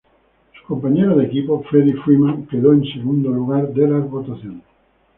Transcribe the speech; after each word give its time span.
Su 0.57 0.65
compañero 0.65 1.15
de 1.15 1.25
equipo 1.25 1.61
Freddie 1.69 1.93
Freeman 1.93 2.47
quedó 2.47 2.73
en 2.73 2.83
segundo 2.85 3.29
lugar 3.29 3.71
de 3.71 3.87
las 3.87 4.09
votaciones. 4.09 4.63